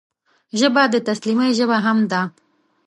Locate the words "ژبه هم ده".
1.59-2.21